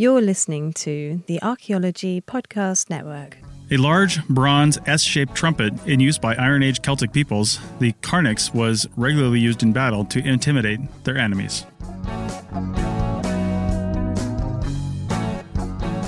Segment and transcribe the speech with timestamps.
[0.00, 3.36] You're listening to the Archaeology Podcast Network.
[3.70, 8.54] A large bronze S shaped trumpet in use by Iron Age Celtic peoples, the carnyx
[8.54, 11.66] was regularly used in battle to intimidate their enemies.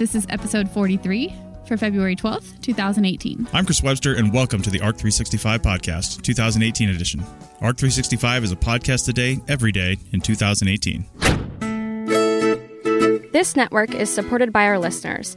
[0.00, 1.32] This is episode 43
[1.68, 3.46] for February 12th, 2018.
[3.52, 7.20] I'm Chris Webster, and welcome to the ARC 365 Podcast, 2018 edition.
[7.60, 11.45] ARC 365 is a podcast today, every day in 2018.
[13.36, 15.36] This network is supported by our listeners.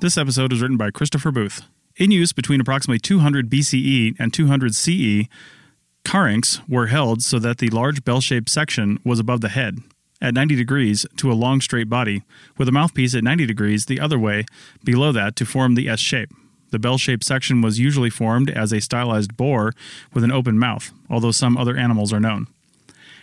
[0.00, 1.62] This episode was written by Christopher Booth.
[1.96, 5.28] In use between approximately 200 BCE and 200 CE,
[6.04, 9.78] carnyx were held so that the large bell shaped section was above the head,
[10.20, 12.22] at 90 degrees to a long straight body,
[12.56, 14.46] with a mouthpiece at 90 degrees the other way
[14.82, 16.30] below that to form the S shape.
[16.70, 19.72] The bell shaped section was usually formed as a stylized boar
[20.12, 22.48] with an open mouth, although some other animals are known.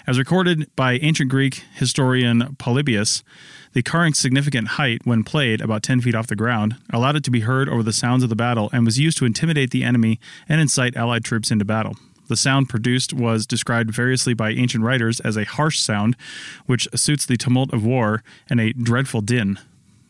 [0.06, 3.24] As recorded by ancient Greek historian Polybius,
[3.72, 7.32] the carnyx's significant height when played, about 10 feet off the ground, allowed it to
[7.32, 10.20] be heard over the sounds of the battle and was used to intimidate the enemy
[10.50, 11.96] and incite allied troops into battle.
[12.28, 16.18] The sound produced was described variously by ancient writers as a harsh sound,
[16.66, 19.58] which suits the tumult of war, and a dreadful din.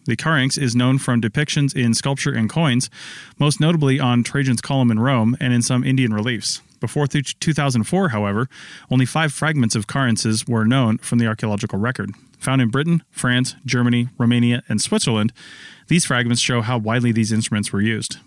[0.06, 2.90] The carnyx is known from depictions in sculpture and coins,
[3.40, 6.62] most notably on Trajan's column in Rome and in some Indian reliefs.
[6.82, 8.50] Before 2004, however,
[8.92, 12.12] only five fragments of carnyxes were known from the archaeological record.
[12.40, 15.32] Found in Britain, France, Germany, Romania, and Switzerland,
[15.88, 18.18] these fragments show how widely these instruments were used.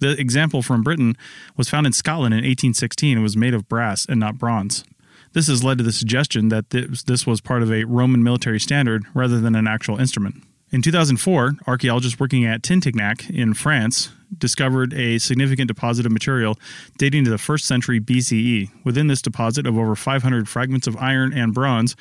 [0.00, 1.16] The example from Britain
[1.56, 4.84] was found in Scotland in 1816 and was made of brass and not bronze.
[5.32, 9.04] This has led to the suggestion that this was part of a Roman military standard
[9.14, 10.42] rather than an actual instrument.
[10.72, 16.58] In 2004, archaeologists working at Tintignac in France discovered a significant deposit of material
[16.96, 18.70] dating to the 1st century BCE.
[18.82, 21.94] Within this deposit of over 500 fragments of iron and bronze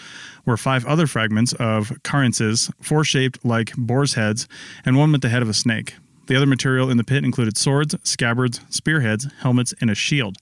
[0.45, 4.47] were five other fragments of carnyxes, four shaped like boar's heads,
[4.85, 5.95] and one with the head of a snake.
[6.27, 10.37] The other material in the pit included swords, scabbards, spearheads, helmets, and a shield.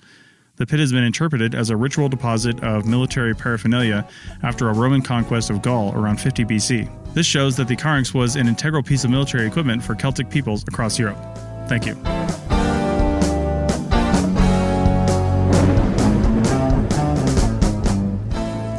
[0.57, 4.07] The pit has been interpreted as a ritual deposit of military paraphernalia
[4.44, 6.99] after a Roman conquest of Gaul around 50 BC.
[7.14, 10.64] This shows that the carnyx was an integral piece of military equipment for Celtic peoples
[10.68, 11.18] across Europe.
[11.68, 11.96] Thank you.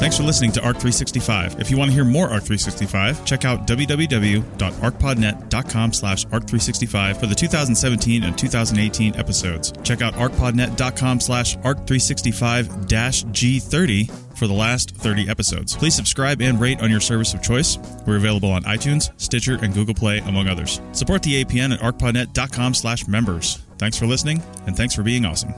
[0.00, 1.60] Thanks for listening to ARC 365.
[1.60, 7.34] If you want to hear more ARC 365, check out www.arcpodnet.com slash ARC365 for the
[7.34, 9.74] 2017 and 2018 episodes.
[9.84, 15.76] Check out arcpodnet.com slash ARC365-G30 for the last 30 episodes.
[15.76, 17.76] Please subscribe and rate on your service of choice.
[18.06, 20.80] We're available on iTunes, Stitcher, and Google Play, among others.
[20.92, 23.62] Support the APN at arcpodnet.com slash members.
[23.76, 25.52] Thanks for listening, and thanks for being awesome.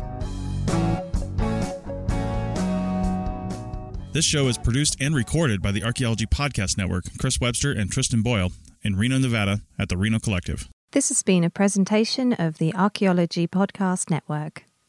[4.13, 8.21] This show is produced and recorded by the Archaeology Podcast Network, Chris Webster and Tristan
[8.21, 8.51] Boyle
[8.83, 10.69] in Reno, Nevada at the Reno Collective.
[10.91, 14.65] This has been a presentation of the Archaeology Podcast Network.